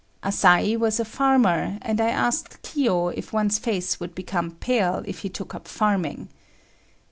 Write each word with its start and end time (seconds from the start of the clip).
Asai 0.23 0.75
was 0.79 0.99
a 0.99 1.05
farmer, 1.05 1.77
and 1.83 2.01
I 2.01 2.09
asked 2.09 2.63
Kiyo 2.63 3.09
if 3.09 3.31
one's 3.31 3.59
face 3.59 3.99
would 3.99 4.15
become 4.15 4.49
pale 4.49 5.03
if 5.05 5.19
he 5.19 5.29
took 5.29 5.53
up 5.53 5.67
farming. 5.67 6.29